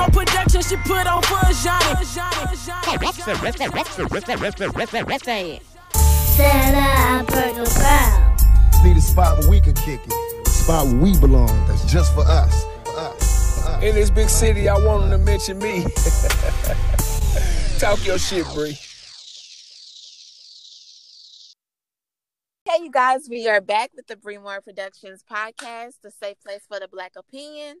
[0.00, 2.04] Bremore Production she put on for Johnny.
[5.94, 8.36] Santa Burger Brown.
[8.82, 10.46] Need a spot where we can kick it.
[10.46, 11.48] A spot where we belong.
[11.66, 12.64] That's just for us.
[12.84, 13.62] For us.
[13.62, 13.82] For us.
[13.82, 15.82] In this big city, I want them to mention me.
[17.78, 18.78] Talk your shit, Bree.
[22.66, 26.78] Hey, you guys, we are back with the Bremore Productions podcast, the safe place for
[26.78, 27.80] the Black opinion.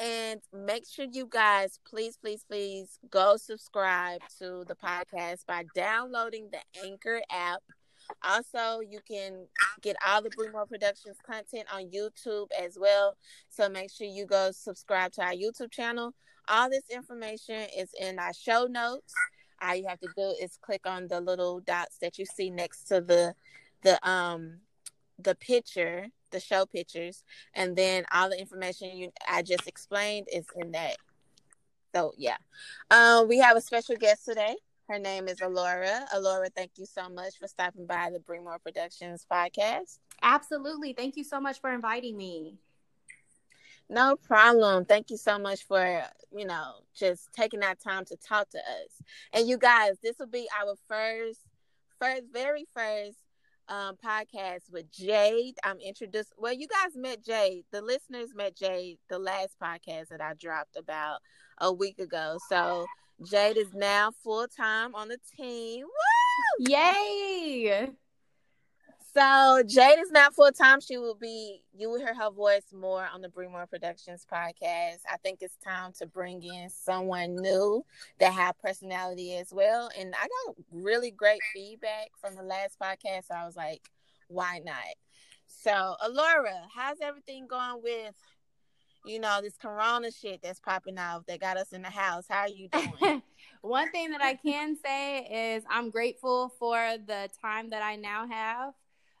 [0.00, 6.48] And make sure you guys, please, please, please go subscribe to the podcast by downloading
[6.50, 7.62] the Anchor app.
[8.24, 9.46] Also, you can
[9.82, 13.14] get all the Bremore Productions content on YouTube as well.
[13.50, 16.14] So make sure you go subscribe to our YouTube channel.
[16.48, 19.12] All this information is in our show notes.
[19.62, 22.84] All you have to do is click on the little dots that you see next
[22.84, 23.34] to the
[23.82, 24.60] the um
[25.22, 27.24] the picture, the show pictures,
[27.54, 30.96] and then all the information you I just explained is in that.
[31.94, 32.36] So yeah,
[32.90, 34.56] um, we have a special guest today.
[34.88, 36.08] Her name is Allura.
[36.14, 39.98] Allura, thank you so much for stopping by the Bremore Productions podcast.
[40.22, 40.92] Absolutely.
[40.92, 42.58] Thank you so much for inviting me.
[43.88, 44.84] No problem.
[44.84, 49.02] Thank you so much for, you know, just taking that time to talk to us.
[49.32, 51.40] And you guys, this will be our first,
[51.98, 53.18] first, very first
[53.70, 55.54] um, podcast with Jade.
[55.64, 56.32] I'm introduced.
[56.36, 57.64] Well, you guys met Jade.
[57.70, 61.20] The listeners met Jade the last podcast that I dropped about
[61.58, 62.38] a week ago.
[62.48, 62.86] So
[63.24, 65.86] Jade is now full time on the team.
[65.86, 66.66] Woo!
[66.68, 67.90] Yay!
[69.12, 70.80] So Jade is not full time.
[70.80, 71.62] She will be.
[71.76, 74.98] You will hear her voice more on the Bremore Productions podcast.
[75.10, 77.84] I think it's time to bring in someone new
[78.20, 79.90] that have personality as well.
[79.98, 83.26] And I got really great feedback from the last podcast.
[83.28, 83.82] So I was like,
[84.28, 84.76] why not?
[85.48, 88.14] So Allura, how's everything going with?
[89.04, 92.26] You know this Corona shit that's popping off that got us in the house.
[92.28, 92.68] How are you
[93.00, 93.22] doing?
[93.62, 96.76] One thing that I can say is I'm grateful for
[97.06, 98.74] the time that I now have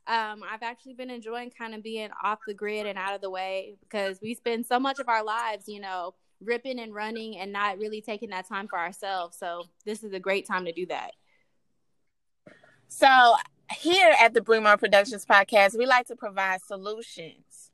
[0.06, 3.30] um, I've actually been enjoying kind of being off the grid and out of the
[3.30, 7.52] way because we spend so much of our lives, you know, ripping and running and
[7.52, 9.36] not really taking that time for ourselves.
[9.38, 11.12] So this is a great time to do that.
[12.88, 13.34] So
[13.72, 17.70] here at the Bremore Productions podcast, we like to provide solutions.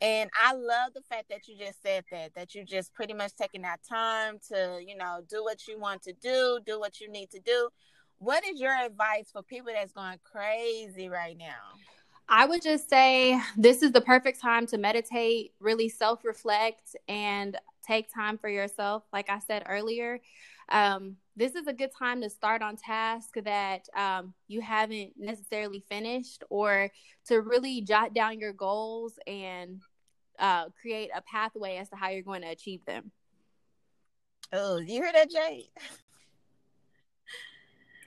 [0.00, 3.32] And I love the fact that you just said that, that you just pretty much
[3.36, 7.10] taking that time to, you know, do what you want to do, do what you
[7.10, 7.70] need to do
[8.18, 11.76] what is your advice for people that's going crazy right now?
[12.28, 17.56] I would just say this is the perfect time to meditate, really self reflect, and
[17.86, 19.04] take time for yourself.
[19.12, 20.20] Like I said earlier,
[20.70, 25.84] um, this is a good time to start on tasks that um, you haven't necessarily
[25.88, 26.90] finished or
[27.26, 29.80] to really jot down your goals and
[30.38, 33.12] uh, create a pathway as to how you're going to achieve them.
[34.52, 35.68] Oh, you hear that, Jade?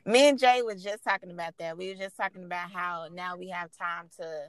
[0.06, 1.78] Me and Jay was just talking about that.
[1.78, 4.48] We were just talking about how now we have time to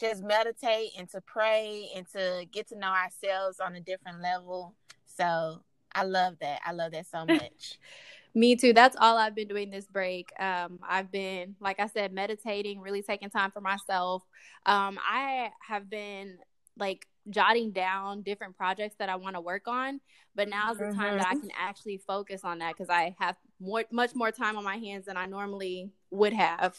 [0.00, 4.74] just meditate and to pray and to get to know ourselves on a different level.
[5.06, 5.62] So
[5.94, 6.60] I love that.
[6.64, 7.78] I love that so much.
[8.34, 8.74] Me too.
[8.74, 10.30] That's all I've been doing this break.
[10.38, 14.22] Um, I've been, like I said, meditating, really taking time for myself.
[14.66, 16.36] Um, I have been
[16.78, 20.00] like jotting down different projects that I want to work on.
[20.34, 21.00] But now's the mm-hmm.
[21.00, 21.48] time that I mm-hmm.
[21.48, 25.06] can actually focus on that because I have more, much more time on my hands
[25.06, 26.78] than I normally would have.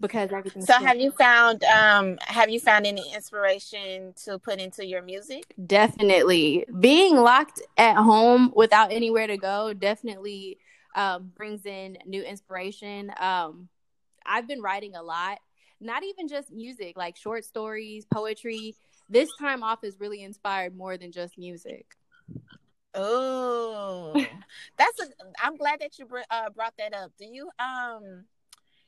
[0.00, 0.64] Because everything.
[0.64, 5.42] So, have you found um have you found any inspiration to put into your music?
[5.66, 10.58] Definitely, being locked at home without anywhere to go definitely
[10.94, 13.10] um, brings in new inspiration.
[13.18, 13.68] Um,
[14.24, 15.38] I've been writing a lot
[15.80, 18.74] not even just music, like short stories, poetry.
[19.08, 21.96] This time off has really inspired more than just music.
[22.94, 24.12] Oh,
[24.78, 25.06] that's a.
[25.42, 27.12] I'm glad that you br- uh, brought that up.
[27.18, 28.24] Do you um,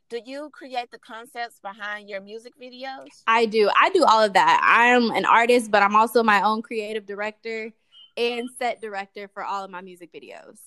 [0.09, 3.07] do you create the concepts behind your music videos?
[3.27, 3.71] I do.
[3.81, 4.61] I do all of that.
[4.63, 7.73] I'm an artist, but I'm also my own creative director
[8.17, 10.59] and set director for all of my music videos.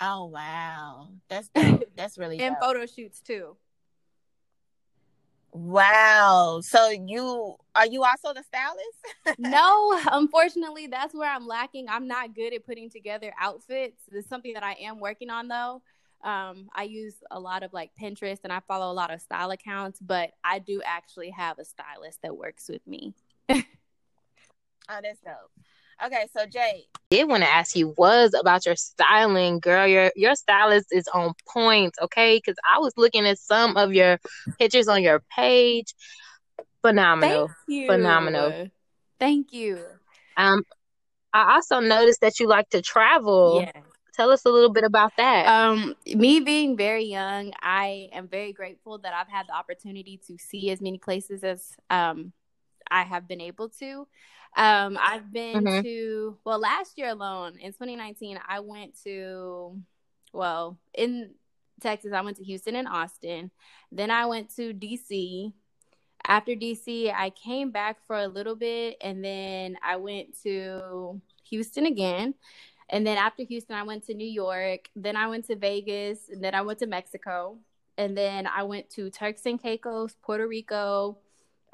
[0.00, 1.84] Oh wow, that's dope.
[1.96, 2.64] that's really and dope.
[2.64, 3.56] photo shoots too.
[5.56, 6.60] Wow.
[6.62, 9.38] So you are you also the stylist?
[9.38, 11.86] no, unfortunately, that's where I'm lacking.
[11.88, 14.02] I'm not good at putting together outfits.
[14.12, 15.80] It's something that I am working on though.
[16.22, 19.50] Um, I use a lot of like Pinterest and I follow a lot of style
[19.50, 23.14] accounts, but I do actually have a stylist that works with me.
[23.48, 23.62] oh,
[24.88, 25.52] that's dope.
[26.04, 29.86] Okay, so Jay, did want to ask you was about your styling, girl.
[29.86, 32.36] Your your stylist is on point, okay?
[32.36, 34.18] Because I was looking at some of your
[34.58, 35.94] pictures on your page.
[36.82, 37.86] Phenomenal, Thank you.
[37.86, 38.70] phenomenal.
[39.18, 39.80] Thank you.
[40.36, 40.62] Um,
[41.32, 43.62] I also noticed that you like to travel.
[43.62, 43.82] Yeah.
[44.14, 45.46] Tell us a little bit about that.
[45.46, 50.38] Um, me being very young, I am very grateful that I've had the opportunity to
[50.38, 52.32] see as many places as um
[52.90, 54.06] I have been able to.
[54.56, 55.82] Um, I've been Mhm.
[55.82, 59.80] to well last year alone in 2019, I went to
[60.32, 61.34] well in
[61.80, 63.50] Texas, I went to Houston and Austin.
[63.92, 65.52] Then I went to DC.
[66.26, 71.86] After DC, I came back for a little bit and then I went to Houston
[71.86, 72.34] again.
[72.88, 74.88] And then after Houston, I went to New York.
[74.96, 76.28] Then I went to Vegas.
[76.30, 77.58] And then I went to Mexico.
[77.98, 81.18] And then I went to Turks and Caicos, Puerto Rico,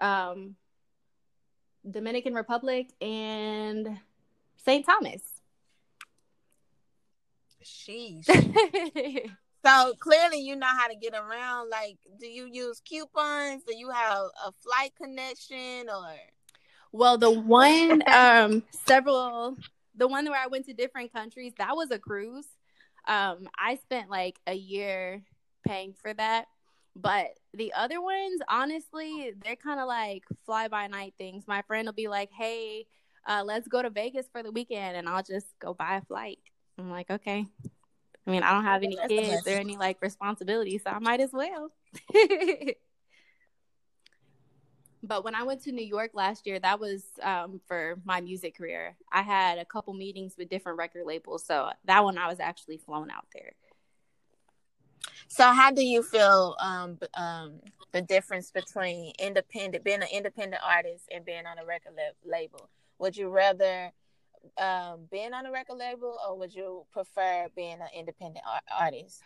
[0.01, 0.57] um,
[1.89, 3.99] Dominican Republic, and
[4.65, 4.85] St.
[4.85, 5.23] Thomas.
[7.65, 8.27] Sheesh.
[9.65, 11.71] so clearly, you know how to get around.
[11.71, 13.63] Like, do you use coupons?
[13.67, 16.15] Do you have a flight connection or?
[16.93, 19.57] Well, the one, um, several,
[19.97, 22.47] the one where I went to different countries, that was a cruise.
[23.09, 25.23] Um, I spent like a year
[25.67, 26.47] paying for that.
[26.95, 31.45] But the other ones, honestly, they're kind of like fly by night things.
[31.47, 32.87] My friend will be like, hey,
[33.27, 34.97] uh, let's go to Vegas for the weekend.
[34.97, 36.39] And I'll just go buy a flight.
[36.79, 37.47] I'm like, okay.
[38.27, 41.33] I mean, I don't have any kids or any like responsibilities, so I might as
[41.33, 41.73] well.
[45.03, 48.57] but when I went to New York last year, that was um, for my music
[48.57, 48.97] career.
[49.11, 52.79] I had a couple meetings with different record labels, so that one I was actually
[52.79, 53.53] flown out there.
[55.29, 57.61] So, how do you feel um, um,
[57.93, 62.69] the difference between independent, being an independent artist, and being on a record la- label?
[62.99, 63.93] Would you rather
[64.59, 69.23] um, being on a record label, or would you prefer being an independent ar- artist?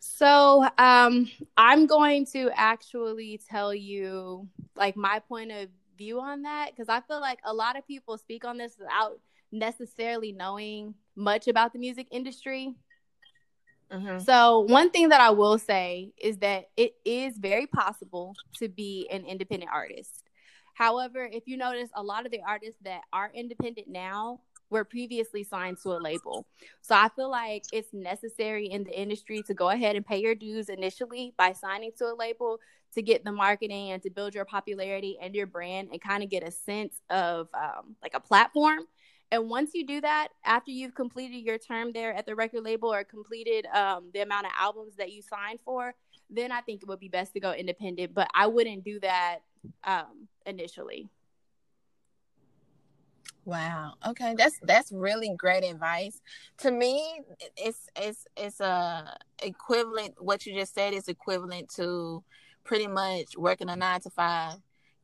[0.00, 6.70] So, um, I'm going to actually tell you like my point of view on that
[6.70, 9.18] because I feel like a lot of people speak on this without
[9.50, 12.76] necessarily knowing much about the music industry.
[13.92, 14.18] Mm-hmm.
[14.20, 19.08] So, one thing that I will say is that it is very possible to be
[19.10, 20.24] an independent artist.
[20.74, 24.40] However, if you notice, a lot of the artists that are independent now
[24.70, 26.46] were previously signed to a label.
[26.82, 30.34] So, I feel like it's necessary in the industry to go ahead and pay your
[30.34, 32.58] dues initially by signing to a label
[32.94, 36.30] to get the marketing and to build your popularity and your brand and kind of
[36.30, 38.80] get a sense of um, like a platform.
[39.30, 42.92] And once you do that, after you've completed your term there at the record label
[42.92, 45.94] or completed um, the amount of albums that you signed for,
[46.30, 48.14] then I think it would be best to go independent.
[48.14, 49.40] But I wouldn't do that
[49.84, 51.08] um, initially.
[53.44, 53.94] Wow.
[54.06, 56.20] Okay, that's that's really great advice.
[56.58, 57.22] To me,
[57.56, 60.16] it's it's it's a equivalent.
[60.18, 62.22] What you just said is equivalent to
[62.64, 64.56] pretty much working a nine to five,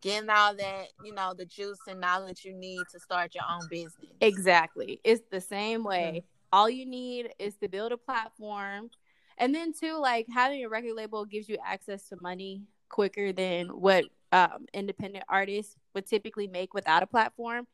[0.04, 3.66] getting all that you know the juice and knowledge you need to start your own
[3.68, 4.12] business.
[4.20, 5.00] Exactly.
[5.02, 6.24] It's the same way.
[6.52, 8.90] All you need is to build a platform.
[9.38, 13.66] And then, too, like having a record label gives you access to money quicker than
[13.68, 17.66] what um, independent artists would typically make without a platform.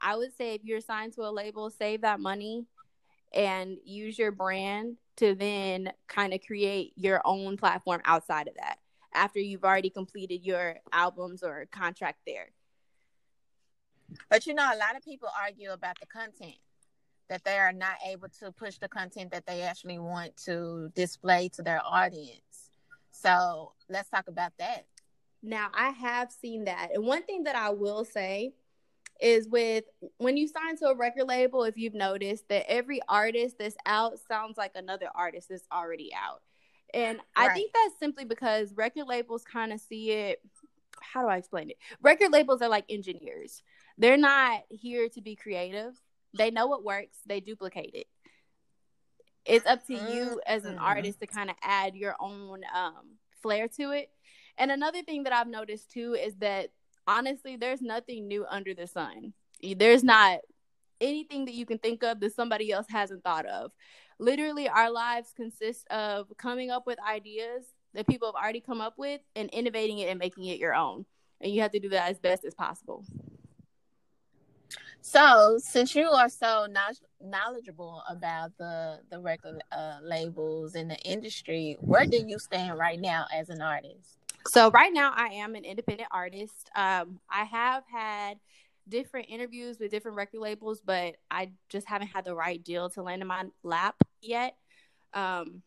[0.00, 2.66] I would say if you're signed to a label, save that money
[3.32, 8.78] and use your brand to then kind of create your own platform outside of that
[9.14, 12.50] after you've already completed your albums or contract there.
[14.28, 16.56] But you know, a lot of people argue about the content
[17.28, 21.48] that they are not able to push the content that they actually want to display
[21.50, 22.70] to their audience.
[23.10, 24.86] So let's talk about that.
[25.42, 26.90] Now, I have seen that.
[26.94, 28.52] And one thing that I will say
[29.20, 29.84] is with
[30.18, 34.18] when you sign to a record label, if you've noticed that every artist that's out
[34.28, 36.42] sounds like another artist that's already out.
[36.94, 40.40] And I think that's simply because record labels kind of see it.
[41.00, 41.76] How do I explain it?
[42.00, 43.62] Record labels are like engineers,
[43.98, 46.00] they're not here to be creative.
[46.36, 48.06] They know what works, they duplicate it.
[49.44, 50.82] It's up to you as an Mhm.
[50.82, 54.10] artist to kind of add your own um, flair to it.
[54.56, 56.70] And another thing that I've noticed too is that
[57.06, 59.34] honestly, there's nothing new under the sun.
[59.60, 60.40] There's not
[61.00, 63.72] anything that you can think of that somebody else hasn't thought of.
[64.18, 68.94] Literally, our lives consist of coming up with ideas that people have already come up
[68.96, 71.04] with and innovating it and making it your own.
[71.40, 73.04] And you have to do that as best as possible.
[75.00, 76.66] So, since you are so
[77.20, 82.98] knowledgeable about the the record uh, labels in the industry, where do you stand right
[82.98, 84.18] now as an artist?
[84.46, 86.70] So right now I am an independent artist.
[86.76, 88.38] Um, I have had
[88.88, 93.02] different interviews with different record labels, but I just haven't had the right deal to
[93.02, 94.56] land in my lap yet.
[95.12, 95.62] Um,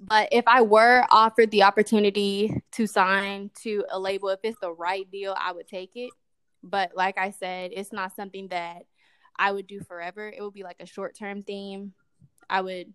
[0.00, 4.72] but if I were offered the opportunity to sign to a label, if it's the
[4.72, 6.10] right deal, I would take it.
[6.62, 8.84] But like I said, it's not something that
[9.36, 10.28] I would do forever.
[10.28, 11.92] It would be like a short term theme.
[12.48, 12.92] I would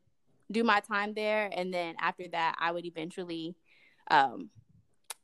[0.51, 3.55] do my time there, and then after that, I would eventually
[4.09, 4.49] um,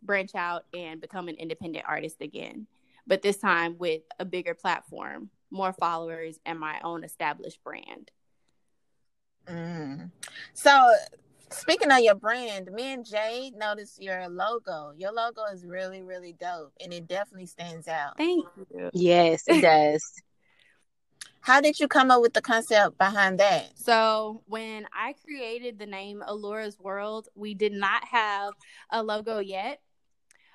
[0.02, 2.68] branch out and become an independent artist again.
[3.08, 8.12] But this time with a bigger platform, more followers, and my own established brand.
[9.48, 10.12] Mm.
[10.54, 10.94] So,
[11.52, 14.92] speaking of your brand, me and Jay noticed your logo.
[14.98, 18.18] Your logo is really, really dope, and it definitely stands out.
[18.18, 18.90] Thank you.
[18.94, 20.04] Yes, it does.
[21.42, 23.70] How did you come up with the concept behind that?
[23.78, 28.54] So, when I created the name Allura's World, we did not have
[28.92, 29.80] a logo yet.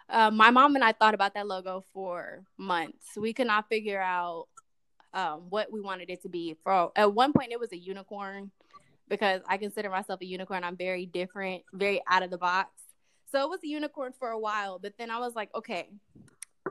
[0.08, 3.16] Uh, my mom and I thought about that logo for months.
[3.16, 4.46] We could not figure out
[5.14, 6.56] um, what we wanted it to be.
[6.62, 8.50] For at one point, it was a unicorn
[9.08, 10.64] because I consider myself a unicorn.
[10.64, 12.70] I'm very different, very out of the box.
[13.30, 15.88] So it was a unicorn for a while, but then I was like, okay,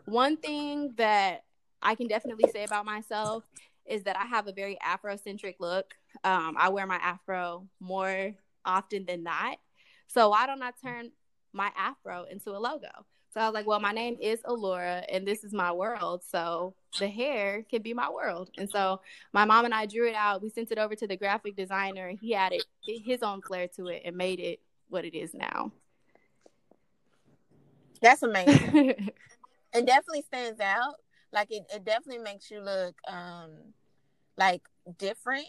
[0.06, 1.44] one thing that
[1.82, 3.44] I can definitely say about myself
[3.86, 5.96] is that I have a very Afrocentric look.
[6.24, 8.34] Um, I wear my Afro more
[8.64, 9.58] often than not.
[10.08, 11.12] So why don't I turn
[11.52, 12.90] my Afro into a logo?
[13.34, 16.22] So I was like, well, my name is Allura and this is my world.
[16.28, 18.50] So the hair can be my world.
[18.58, 19.00] And so
[19.32, 20.42] my mom and I drew it out.
[20.42, 23.88] We sent it over to the graphic designer and he added his own flair to
[23.88, 24.60] it and made it
[24.90, 25.72] what it is now.
[28.02, 28.90] That's amazing.
[29.74, 30.96] it definitely stands out.
[31.32, 33.52] Like it, it definitely makes you look um
[34.38, 34.64] like
[34.98, 35.48] different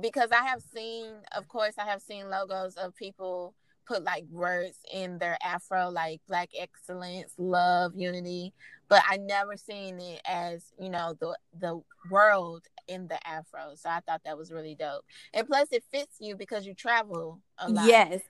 [0.00, 3.54] because I have seen, of course, I have seen logos of people
[3.86, 8.52] put like words in their afro like black excellence love unity
[8.88, 13.88] but i never seen it as you know the the world in the afro so
[13.88, 15.04] i thought that was really dope.
[15.32, 17.86] And plus it fits you because you travel a lot.
[17.86, 18.20] Yes.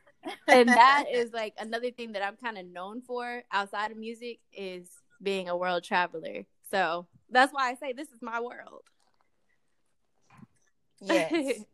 [0.47, 4.39] And that is like another thing that i'm kind of known for outside of music
[4.53, 4.89] is
[5.23, 6.45] being a world traveler.
[6.71, 8.83] So that's why i say this is my world.
[11.01, 11.65] Yes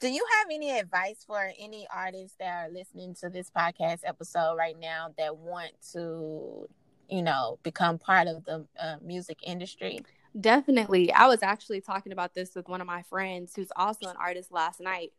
[0.00, 4.54] Do you have any advice for any artists that are listening to this podcast episode
[4.56, 6.68] right now that want to,
[7.08, 9.98] you know, become part of the uh, music industry?
[10.40, 11.12] Definitely.
[11.12, 14.52] I was actually talking about this with one of my friends who's also an artist
[14.52, 15.12] last night.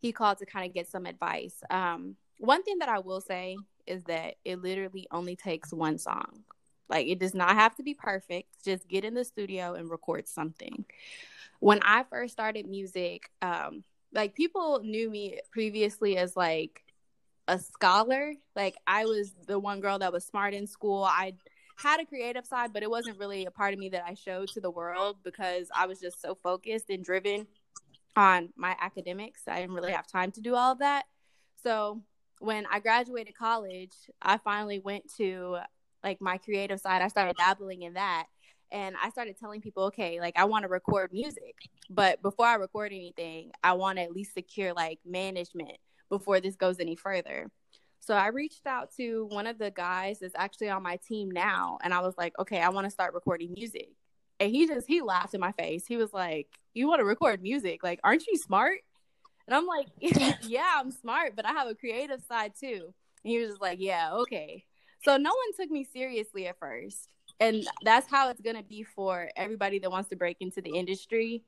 [0.00, 1.62] He called to kind of get some advice.
[1.70, 3.56] Um, one thing that I will say
[3.86, 6.40] is that it literally only takes one song.
[6.88, 8.64] Like it does not have to be perfect.
[8.64, 10.84] Just get in the studio and record something.
[11.60, 16.82] When I first started music, um, like people knew me previously as like
[17.48, 18.34] a scholar.
[18.54, 21.04] Like I was the one girl that was smart in school.
[21.04, 21.34] I
[21.76, 24.50] had a creative side, but it wasn't really a part of me that I showed
[24.52, 27.46] to the world because I was just so focused and driven
[28.16, 29.42] on my academics.
[29.46, 31.04] I didn't really have time to do all of that.
[31.62, 32.00] So
[32.38, 35.58] when I graduated college, I finally went to
[36.02, 37.02] like my creative side.
[37.02, 38.26] I started dabbling in that
[38.72, 41.56] and I started telling people, okay, like I want to record music,
[41.88, 46.56] but before I record anything, I want to at least secure like management before this
[46.56, 47.50] goes any further.
[48.00, 51.78] So I reached out to one of the guys that's actually on my team now,
[51.82, 53.90] and I was like, okay, I want to start recording music.
[54.38, 55.86] And he just he laughed in my face.
[55.86, 57.82] He was like, "You want to record music?
[57.82, 58.80] Like, aren't you smart?"
[59.46, 59.86] And I'm like,
[60.42, 62.92] "Yeah, I'm smart, but I have a creative side too."
[63.24, 64.64] And he was just like, "Yeah, okay."
[65.04, 67.08] So no one took me seriously at first
[67.40, 71.44] and that's how it's gonna be for everybody that wants to break into the industry.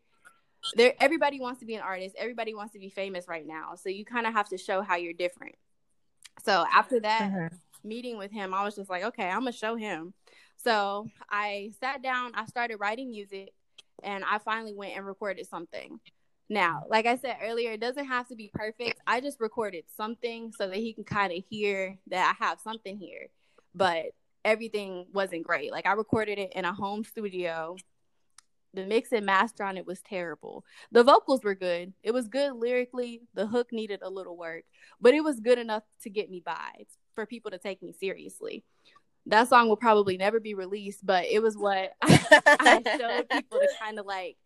[0.75, 2.17] There, everybody wants to be an artist.
[2.19, 3.75] Everybody wants to be famous right now.
[3.77, 5.55] So you kind of have to show how you're different.
[6.45, 7.49] So after that uh-huh.
[7.85, 10.15] meeting with him, I was just like, okay, I'm gonna show him.
[10.57, 12.33] So I sat down.
[12.35, 13.53] I started writing music,
[14.03, 16.01] and I finally went and recorded something.
[16.49, 19.01] Now, like I said earlier, it doesn't have to be perfect.
[19.07, 22.97] I just recorded something so that he can kind of hear that I have something
[22.97, 23.29] here.
[23.75, 24.07] But
[24.45, 25.73] everything wasn't great.
[25.73, 27.77] Like I recorded it in a home studio.
[28.75, 30.65] The mix and master on it was terrible.
[30.93, 31.95] The vocals were good.
[32.03, 33.23] It was good lyrically.
[33.35, 34.65] The hook needed a little work,
[35.01, 38.65] but it was good enough to get me by for people to take me seriously.
[39.27, 42.43] That song will probably never be released, but it was what I,
[42.87, 44.37] I showed people to kind of like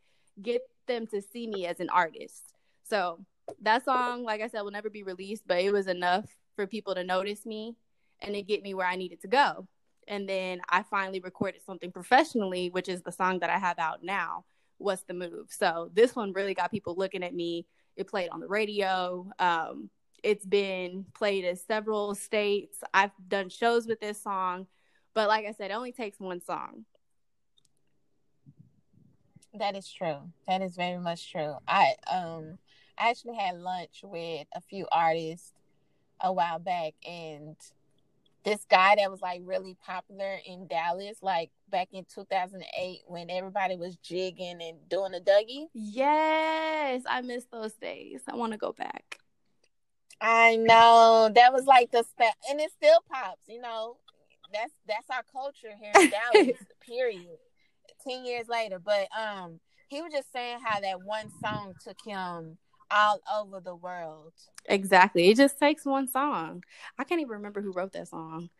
[0.41, 2.43] get them to see me as an artist.
[2.85, 3.21] So
[3.61, 6.95] that song, like I said, will never be released, but it was enough for people
[6.95, 7.77] to notice me
[8.21, 9.67] and to get me where I needed to go
[10.13, 14.05] and then I finally recorded something professionally, which is the song that I have out
[14.05, 14.45] now.
[14.77, 15.47] What's the move?
[15.49, 17.67] So this one really got people looking at me.
[17.97, 19.27] It played on the radio.
[19.39, 19.89] Um,
[20.23, 22.77] it's been played in several states.
[22.93, 24.67] I've done shows with this song,
[25.15, 26.85] but like I said, it only takes one song.
[29.55, 30.19] That is true.
[30.47, 31.55] That is very much true.
[31.67, 32.59] I um
[32.99, 35.53] I actually had lunch with a few artists
[36.21, 37.57] a while back and
[38.45, 43.77] this guy that was like really popular in Dallas, like back in 2008 when everybody
[43.77, 45.67] was jigging and doing the Dougie.
[45.75, 48.23] Yes, I miss those days.
[48.29, 49.19] I want to go back.
[50.21, 53.43] I know that was like the step, and it still pops.
[53.49, 53.97] You know,
[54.53, 56.59] that's that's our culture here in Dallas.
[56.81, 57.39] period.
[58.07, 62.59] Ten years later, but um, he was just saying how that one song took him
[62.93, 64.33] all over the world.
[64.67, 65.29] Exactly.
[65.29, 66.63] It just takes one song.
[66.99, 68.51] I can't even remember who wrote that song.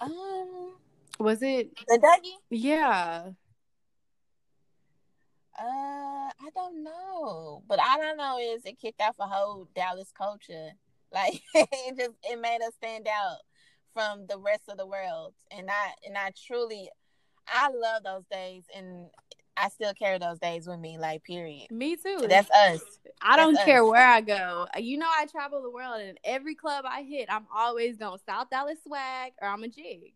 [0.00, 0.72] Um,
[1.18, 1.70] Was it?
[1.86, 2.32] the Dougie.
[2.50, 3.30] Yeah.
[5.60, 10.12] Uh, I don't know, but all I know is it kicked off a whole Dallas
[10.16, 10.70] culture.
[11.14, 13.36] Like it just it made us stand out
[13.92, 16.88] from the rest of the world, and I and I truly,
[17.46, 19.10] I love those days, and
[19.56, 20.98] I still carry those days with me.
[20.98, 21.70] Like period.
[21.70, 22.26] Me too.
[22.28, 22.80] That's us.
[23.20, 24.66] I don't care where I go.
[24.78, 28.50] You know, I travel the world, and every club I hit, I'm always going South
[28.50, 30.14] Dallas swag or I'm a jig.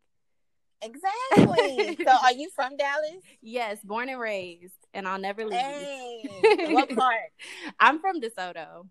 [0.82, 1.96] Exactly.
[2.04, 3.22] so, are you from Dallas?
[3.40, 5.58] Yes, born and raised, and I'll never leave.
[5.58, 6.28] Hey,
[6.70, 7.32] what part?
[7.80, 8.86] I'm from DeSoto.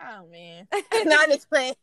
[0.00, 0.66] Oh man,
[1.04, 1.74] not just playing.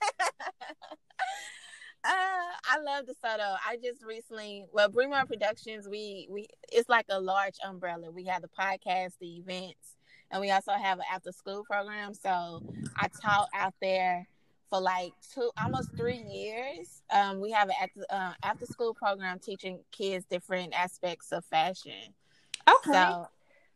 [2.03, 3.58] Uh, I love DeSoto.
[3.67, 8.10] I just recently, well, Bremore Productions, we we it's like a large umbrella.
[8.12, 9.96] We have the podcast, the events,
[10.31, 12.13] and we also have an after school program.
[12.15, 12.63] So
[12.98, 14.27] I taught out there
[14.70, 17.03] for like two, almost three years.
[17.12, 22.15] Um, we have an after uh, after school program teaching kids different aspects of fashion.
[22.67, 22.93] Okay.
[22.93, 23.27] So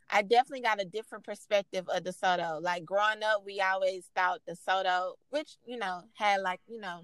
[0.09, 2.61] I definitely got a different perspective of DeSoto.
[2.61, 7.01] Like growing up, we always thought DeSoto, which you know had like you know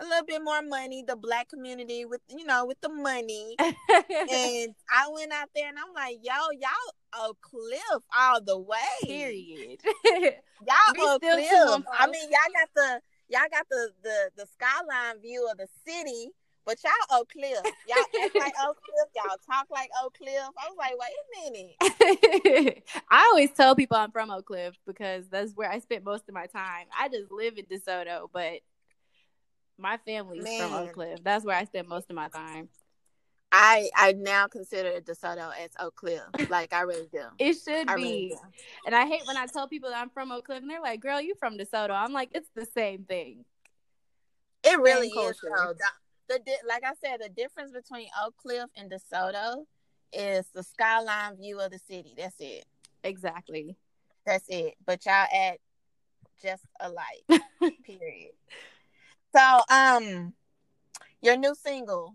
[0.00, 3.56] a little bit more money, the black community with you know with the money.
[3.58, 8.76] and I went out there and I'm like, yo, y'all Oak Cliff all the way.
[9.02, 9.80] Period.
[10.66, 11.84] Y'all still Cliff.
[11.92, 16.30] I mean, y'all got the y'all got the the the skyline view of the city.
[16.66, 17.60] But y'all Oak Cliff.
[17.86, 19.08] Y'all act like Oak Cliff.
[19.14, 20.32] Y'all talk like Oak Cliff.
[20.32, 22.84] I was like, wait a minute.
[23.10, 26.34] I always tell people I'm from Oak Cliff because that's where I spent most of
[26.34, 26.86] my time.
[26.98, 28.60] I just live in DeSoto, but
[29.78, 31.20] my family's from Oak Cliff.
[31.22, 32.68] That's where I spend most of my time.
[33.56, 36.22] I I now consider DeSoto as Oak Cliff.
[36.48, 37.22] Like I really do.
[37.38, 38.02] It should I be.
[38.02, 38.36] really.
[38.84, 41.00] And I hate when I tell people that I'm from Oak Cliff and they're like,
[41.00, 41.90] girl, you from DeSoto.
[41.90, 43.44] I'm like, it's the same thing.
[44.64, 45.12] It really is.
[45.14, 45.38] culture.
[45.56, 45.74] Though.
[46.28, 49.66] The, the like I said, the difference between Oak Cliff and DeSoto
[50.12, 52.14] is the skyline view of the city.
[52.16, 52.64] That's it.
[53.04, 53.76] Exactly.
[54.26, 54.74] That's it.
[54.84, 55.58] But y'all act
[56.42, 57.42] just alike.
[57.84, 58.32] period.
[59.34, 60.32] So, um,
[61.20, 62.14] your new single,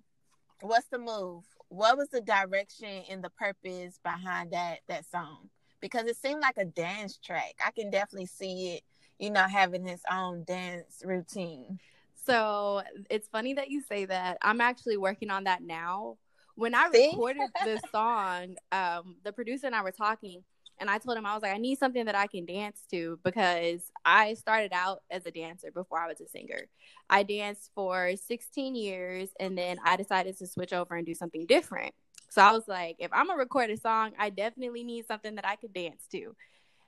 [0.62, 1.44] "What's the Move"?
[1.68, 5.50] What was the direction and the purpose behind that that song?
[5.82, 7.56] Because it seemed like a dance track.
[7.66, 8.84] I can definitely see it.
[9.18, 11.80] You know, having his own dance routine.
[12.16, 14.38] So it's funny that you say that.
[14.42, 16.18] I'm actually working on that now.
[16.56, 17.10] When I See?
[17.10, 20.46] recorded the song, um, the producer and I were talking,
[20.80, 23.20] and I told him I was like, I need something that I can dance to
[23.24, 26.68] because I started out as a dancer before I was a singer.
[27.10, 31.46] I danced for 16 years, and then I decided to switch over and do something
[31.46, 31.94] different.
[32.30, 35.48] So I was like, if I'm gonna record a song, I definitely need something that
[35.48, 36.36] I could dance to.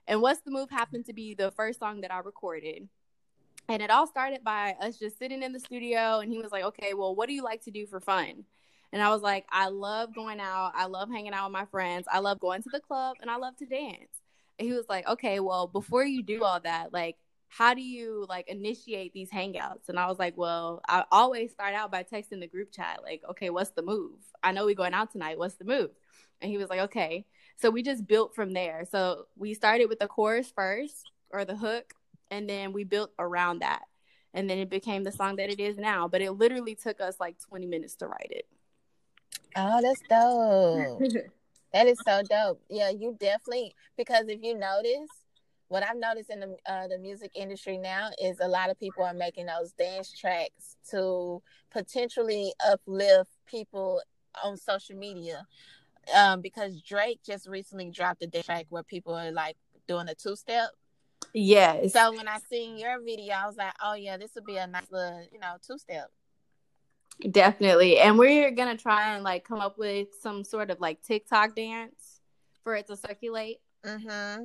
[0.08, 2.88] And What's the Move happened to be the first song that I recorded.
[3.68, 6.64] And it all started by us just sitting in the studio, and he was like,
[6.64, 8.46] Okay, well, what do you like to do for fun?
[8.94, 10.74] And I was like, I love going out.
[10.76, 12.08] I love hanging out with my friends.
[12.12, 14.20] I love going to the club and I love to dance.
[14.60, 18.26] And he was like, okay, well, before you do all that, like, how do you
[18.30, 19.90] like initiate these hangouts?
[19.90, 23.22] And I was like, well, I always start out by texting the group chat, like,
[23.30, 24.20] okay, what's the move?
[24.42, 25.38] I know we're going out tonight.
[25.38, 25.90] What's the move?
[26.42, 27.26] And he was like, okay.
[27.58, 28.86] So we just built from there.
[28.90, 31.94] So we started with the chorus first or the hook,
[32.30, 33.82] and then we built around that.
[34.34, 36.08] And then it became the song that it is now.
[36.08, 38.48] But it literally took us like 20 minutes to write it.
[39.56, 41.22] Oh, that's dope.
[41.74, 42.62] That is so dope.
[42.70, 45.10] Yeah, you definitely because if you notice,
[45.70, 49.04] what I've noticed in the uh, the music industry now is a lot of people
[49.04, 54.02] are making those dance tracks to potentially uplift people
[54.44, 55.46] on social media.
[56.14, 59.56] Um, because Drake just recently dropped a dance track where people are like
[59.88, 60.72] doing a two step.
[61.34, 61.94] yes.
[61.94, 64.68] So when I seen your video, I was like, oh yeah, this would be a
[64.68, 66.10] nice little you know two step.
[67.30, 68.00] Definitely.
[68.00, 72.22] And we're gonna try and like come up with some sort of like TikTok dance
[72.64, 74.44] for it to circulate Mm-hmm.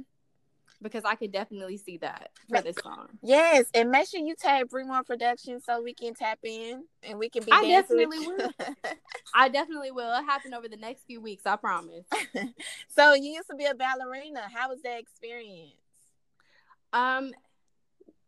[0.80, 3.08] because I could definitely see that for this song.
[3.22, 7.28] Yes, and make sure you tag Bremore Productions so we can tap in and we
[7.28, 7.52] can be.
[7.52, 8.50] I definitely you.
[9.34, 10.10] I definitely will.
[10.10, 12.06] It'll happen over the next few weeks, I promise.
[12.88, 14.48] so you used to be a ballerina.
[14.50, 15.72] How was that experience?
[16.94, 17.32] Um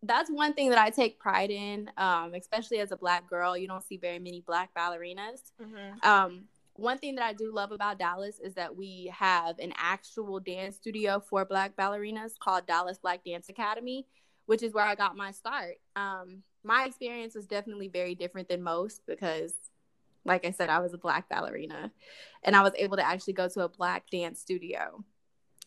[0.03, 3.57] that's one thing that I take pride in, um, especially as a black girl.
[3.57, 5.53] You don't see very many black ballerinas.
[5.61, 6.09] Mm-hmm.
[6.09, 10.39] Um, one thing that I do love about Dallas is that we have an actual
[10.39, 14.07] dance studio for black ballerinas called Dallas Black Dance Academy,
[14.47, 15.79] which is where I got my start.
[15.97, 19.53] Um, my experience was definitely very different than most because,
[20.25, 21.91] like I said, I was a black ballerina
[22.45, 25.05] and I was able to actually go to a black dance studio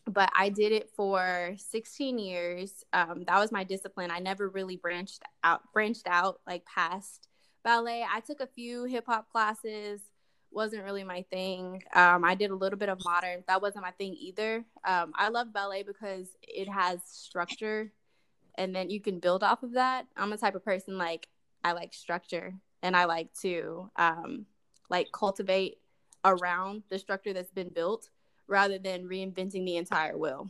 [0.06, 2.84] but I did it for 16 years.
[2.92, 4.10] Um, that was my discipline.
[4.10, 7.28] I never really branched out, branched out like past
[7.62, 8.04] ballet.
[8.10, 10.00] I took a few hip hop classes,
[10.50, 11.82] wasn't really my thing.
[11.94, 13.44] Um, I did a little bit of modern.
[13.46, 14.64] That wasn't my thing either.
[14.84, 17.92] Um, I love ballet because it has structure,
[18.56, 20.06] and then you can build off of that.
[20.16, 21.28] I'm the type of person like
[21.64, 24.46] I like structure, and I like to um,
[24.90, 25.78] like cultivate
[26.24, 28.08] around the structure that's been built
[28.52, 30.48] rather than reinventing the entire wheel.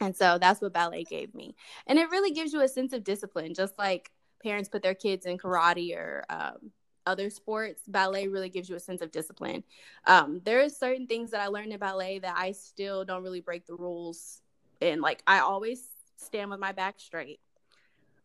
[0.00, 1.54] And so that's what ballet gave me.
[1.86, 4.10] And it really gives you a sense of discipline, just like
[4.42, 6.70] parents put their kids in karate or um,
[7.06, 7.82] other sports.
[7.88, 9.64] Ballet really gives you a sense of discipline.
[10.06, 13.40] Um, there are certain things that I learned in ballet that I still don't really
[13.40, 14.42] break the rules.
[14.80, 17.40] And like, I always stand with my back straight.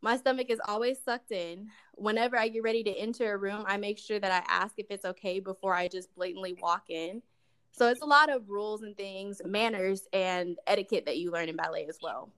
[0.01, 1.69] My stomach is always sucked in.
[1.95, 4.87] Whenever I get ready to enter a room, I make sure that I ask if
[4.89, 7.21] it's okay before I just blatantly walk in.
[7.71, 11.55] So it's a lot of rules and things, manners and etiquette that you learn in
[11.55, 12.29] ballet as well.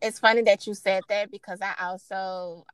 [0.00, 2.64] It's funny that you said that because I also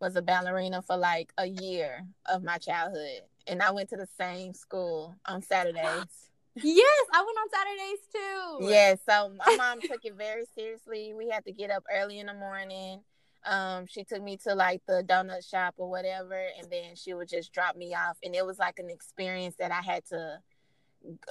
[0.00, 3.22] was a ballerina for like a year of my childhood.
[3.46, 6.30] And I went to the same school on Saturdays.
[6.54, 8.72] yes, I went on Saturdays too.
[8.72, 11.14] Yeah, so my mom took it very seriously.
[11.16, 13.00] We had to get up early in the morning.
[13.44, 17.28] Um, she took me to like the donut shop or whatever, and then she would
[17.28, 18.18] just drop me off.
[18.22, 20.38] And it was like an experience that I had to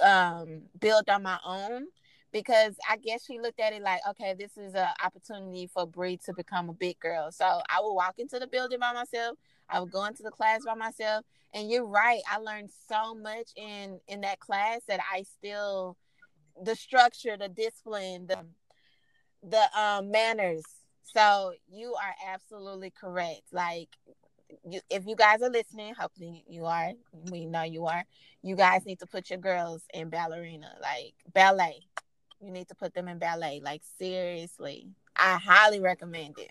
[0.02, 1.86] um build on my own
[2.32, 6.18] because I guess she looked at it like, okay, this is an opportunity for Bree
[6.26, 7.30] to become a big girl.
[7.32, 9.38] So I would walk into the building by myself.
[9.68, 11.24] I would go into the class by myself.
[11.54, 15.96] And you're right, I learned so much in in that class that I still
[16.62, 18.44] the structure, the discipline, the
[19.42, 20.64] the um manners.
[21.02, 23.42] So you are absolutely correct.
[23.52, 23.88] Like
[24.68, 26.92] you, if you guys are listening, hopefully you are.
[27.30, 28.04] We know you are.
[28.42, 31.80] You guys need to put your girls in ballerina, like ballet.
[32.40, 34.88] You need to put them in ballet, like seriously.
[35.16, 36.50] I highly recommend it.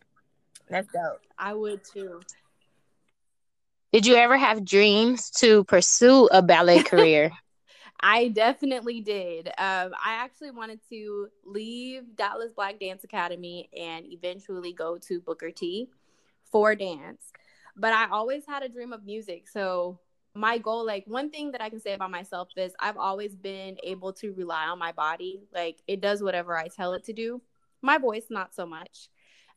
[0.70, 1.22] That's dope.
[1.38, 2.22] I would too.
[3.94, 7.32] Did you ever have dreams to pursue a ballet career?
[8.00, 9.48] I definitely did.
[9.48, 15.52] Um, I actually wanted to leave Dallas Black Dance Academy and eventually go to Booker
[15.52, 15.90] T
[16.52, 17.32] for dance
[17.78, 19.48] but I always had a dream of music.
[19.48, 20.00] So
[20.34, 23.78] my goal, like one thing that I can say about myself is I've always been
[23.84, 25.42] able to rely on my body.
[25.54, 27.42] Like it does whatever I tell it to do.
[27.82, 29.10] My voice, not so much.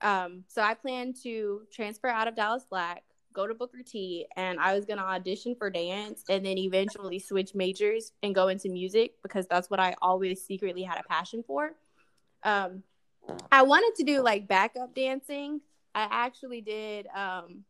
[0.03, 3.03] Um, so I plan to transfer out of Dallas Black,
[3.33, 7.55] go to Booker T, and I was gonna audition for dance and then eventually switch
[7.55, 11.73] majors and go into music because that's what I always secretly had a passion for.
[12.43, 12.83] Um,
[13.53, 15.61] I wanted to do like backup dancing.
[15.95, 17.65] I actually did um,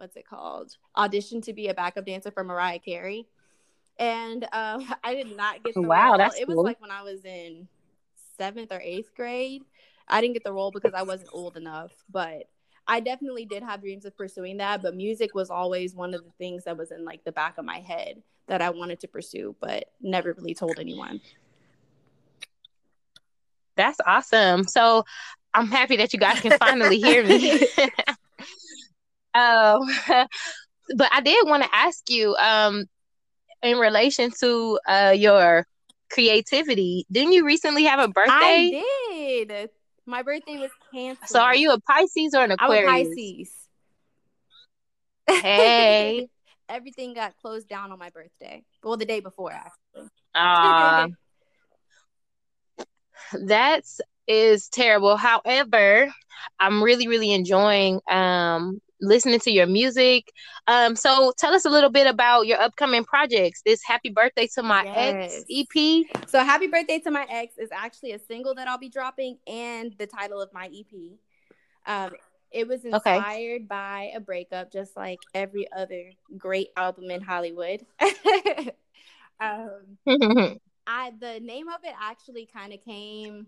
[0.00, 3.26] what's it called audition to be a backup dancer for Mariah Carey,
[3.98, 6.10] and um, I did not get the wow.
[6.10, 6.18] Role.
[6.18, 6.56] That's it cool.
[6.56, 7.68] was like when I was in
[8.36, 9.62] seventh or eighth grade.
[10.08, 12.48] I didn't get the role because I wasn't old enough, but
[12.88, 14.82] I definitely did have dreams of pursuing that.
[14.82, 17.64] But music was always one of the things that was in like the back of
[17.64, 21.20] my head that I wanted to pursue, but never really told anyone.
[23.76, 24.66] That's awesome.
[24.66, 25.04] So
[25.54, 27.68] I'm happy that you guys can finally hear me.
[29.34, 29.80] Um,
[30.96, 32.86] but I did want to ask you, um,
[33.62, 35.66] in relation to uh your
[36.10, 38.32] creativity, didn't you recently have a birthday?
[38.32, 39.70] I did.
[40.06, 41.28] My birthday was canceled.
[41.28, 42.86] So are you a Pisces or an Aquarius?
[42.88, 43.06] I'm?
[43.06, 43.54] Pisces.
[45.42, 46.28] Hey.
[46.68, 48.62] Everything got closed down on my birthday.
[48.82, 50.08] Well, the day before, actually.
[50.36, 51.08] Aw,
[53.46, 55.16] that's is terrible.
[55.16, 56.12] However,
[56.60, 60.32] I'm really, really enjoying um listening to your music.
[60.66, 63.62] Um, so tell us a little bit about your upcoming projects.
[63.64, 66.06] This Happy Birthday to My Ex E EP.
[66.28, 69.94] So, Happy Birthday to My Ex is actually a single that I'll be dropping and
[69.98, 71.18] the title of my EP.
[71.86, 72.12] Um,
[72.50, 73.16] it was Okay.
[73.16, 77.84] inspired by a breakup, just like every other great album in Hollywood.
[79.40, 79.98] um,
[80.86, 83.46] I the name of it actually kind of came.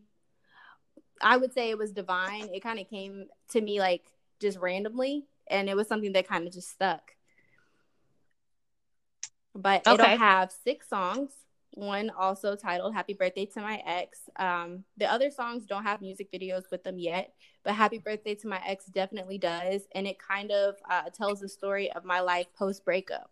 [1.21, 2.49] I would say it was divine.
[2.53, 4.03] It kind of came to me like
[4.41, 7.13] just randomly, and it was something that kind of just stuck.
[9.55, 9.95] But Okay.
[9.95, 11.31] it'll have six songs.
[11.75, 14.29] one also titled Happy Birthday to My Ex.
[14.37, 17.35] Um, the other songs don't have music videos with them yet,
[17.65, 19.83] but Happy Birthday to My Ex definitely does.
[19.95, 23.31] And it kind of uh, tells the story of my life post breakup.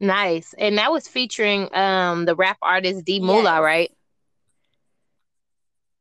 [0.00, 0.54] Nice.
[0.58, 3.62] And that was featuring um the rap artist D Mula, Yes.
[3.62, 3.95] right?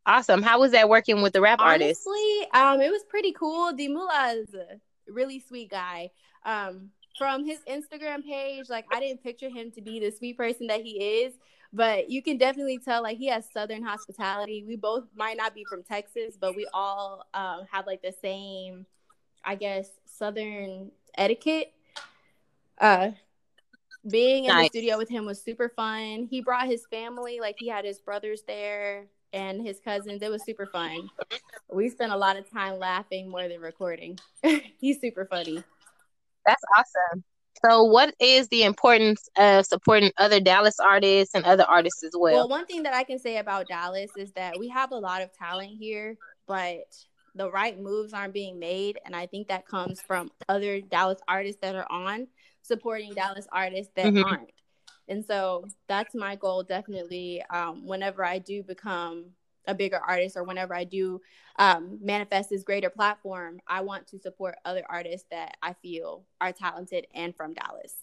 [0.06, 0.44] Awesome.
[0.44, 2.06] How was that working with the rap artist?
[2.08, 3.74] Honestly, um, it was pretty cool.
[3.74, 4.80] D Moolah is a
[5.12, 6.12] really sweet guy.
[6.46, 10.68] Um, from his Instagram page, like I didn't picture him to be the sweet person
[10.68, 11.34] that he is,
[11.74, 14.63] but you can definitely tell like he has Southern hospitality.
[14.68, 18.86] We both might not be from Texas, but we all um, have like the same,
[19.44, 21.74] I guess, Southern etiquette.
[22.80, 23.12] Uh,
[24.08, 24.65] being in Nice.
[24.65, 26.28] the studio with him was super fun.
[26.30, 30.21] He brought his family, like he had his brothers there and his cousins.
[30.24, 31.10] It was super fun.
[31.71, 34.17] We spent a lot of time laughing more than recording.
[34.80, 35.63] He's super funny.
[36.45, 37.24] That's awesome.
[37.65, 42.34] So, what is the importance of supporting other Dallas artists and other artists as Well,
[42.34, 42.50] well?
[42.50, 45.34] one thing that I can say about Dallas is that we have a lot of
[45.34, 46.17] talent here,
[46.48, 46.84] but
[47.34, 49.00] the right moves aren't being made.
[49.06, 52.28] And I think that comes from other Dallas artists that are on
[52.62, 54.24] supporting Dallas artists that Mhm.
[54.24, 54.52] aren't.
[55.08, 57.44] And so that's my goal definitely.
[57.50, 59.26] Um, whenever I do become
[59.68, 61.22] a bigger artist or whenever I do
[61.58, 66.52] um, manifest this greater platform, I want to support other artists that I feel are
[66.52, 67.94] talented and from Dallas.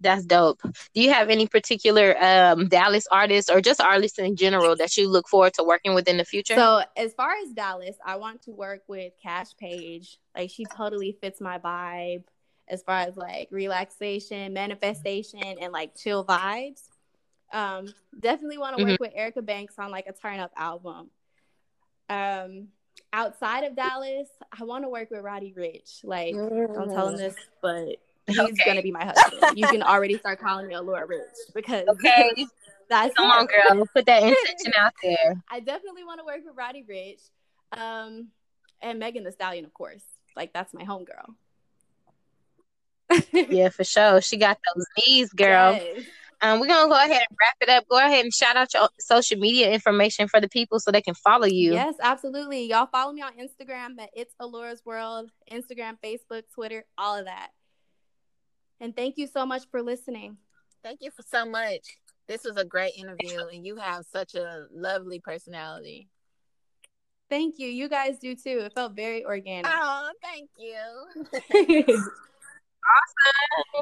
[0.00, 0.60] That's dope.
[0.62, 5.08] Do you have any particular um Dallas artists or just artists in general that you
[5.08, 6.56] look forward to working with in the future?
[6.56, 10.18] So as far as Dallas, I want to work with Kash Paige.
[10.36, 12.24] Like she totally fits my vibe
[12.68, 16.88] as far as like relaxation, manifestation, and like chill vibes.
[17.52, 21.10] Um, definitely want to work with Erica Banks on like a turn up album.
[22.08, 22.68] Um,
[23.12, 26.04] outside of Dallas, I want to work with Roddy Ricch.
[26.04, 27.96] Like, don't tell him this, but
[28.26, 28.64] he's Okay.
[28.66, 29.56] gonna be my husband.
[29.58, 31.20] You can already start calling me Allura Rich
[31.54, 32.30] because okay,
[32.88, 33.46] that's come on, him.
[33.76, 35.34] girl, put that intention out there.
[35.50, 37.30] I definitely want to work with Roddy Ricch,
[37.78, 38.28] um,
[38.82, 40.02] and Megan Thee Stallion, of course.
[40.36, 41.34] Like that's my homegirl.
[43.32, 44.20] Yeah, for sure.
[44.20, 45.74] She got those knees, girl.
[45.74, 46.04] Yes.
[46.42, 47.88] Um, we're gonna go ahead and wrap it up.
[47.88, 51.14] Go ahead and shout out your social media information for the people so they can
[51.14, 51.72] follow you.
[51.72, 52.66] Yes, absolutely.
[52.66, 57.48] Y'all follow me on Instagram at It's Allura's World, Instagram, Facebook, Twitter, all of that.
[58.80, 60.36] And thank you so much for listening.
[60.82, 61.98] Thank you for so much.
[62.26, 66.08] This was a great interview, and you have such a lovely personality.
[67.30, 67.68] Thank you.
[67.68, 68.60] You guys do too.
[68.64, 69.66] It felt very organic.
[69.66, 72.04] Oh, thank you.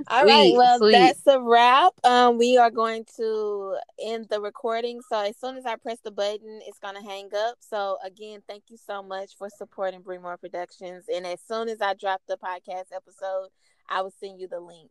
[0.09, 0.93] All right, Sweet, well, sweet.
[0.93, 1.93] that's a wrap.
[2.05, 5.01] Um, we are going to end the recording.
[5.09, 7.57] So as soon as I press the button, it's gonna hang up.
[7.61, 11.07] So again, thank you so much for supporting Bremore Productions.
[11.13, 13.49] And as soon as I drop the podcast episode,
[13.89, 14.91] I will send you the link.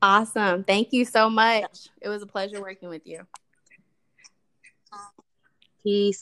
[0.00, 0.64] awesome.
[0.64, 1.88] Thank you so much.
[2.00, 3.26] It was a pleasure working with you.
[5.82, 6.20] Peace.